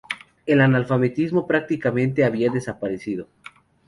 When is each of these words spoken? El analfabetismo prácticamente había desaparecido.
El 0.47 0.61
analfabetismo 0.61 1.45
prácticamente 1.45 2.25
había 2.25 2.49
desaparecido. 2.51 3.27